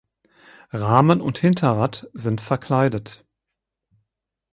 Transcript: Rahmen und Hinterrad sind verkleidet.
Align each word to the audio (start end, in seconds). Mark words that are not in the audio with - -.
Rahmen 0.73 1.21
und 1.21 1.37
Hinterrad 1.37 2.09
sind 2.15 2.41
verkleidet. 2.41 3.23